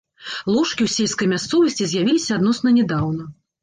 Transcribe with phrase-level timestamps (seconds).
[0.53, 3.33] Ложкі ў сельскай мясцовасці з'явіліся адносна нядаўна.